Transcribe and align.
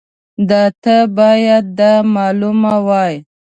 ده 0.49 0.63
ته 0.83 0.95
باید 1.17 1.65
دا 1.79 1.93
معلومه 2.15 2.73
وای. 2.87 3.15